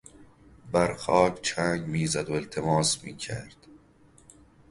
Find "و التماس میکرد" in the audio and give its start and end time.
2.29-3.67